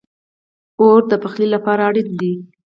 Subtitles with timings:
[0.81, 2.33] اور د پخلی لپاره اړین دی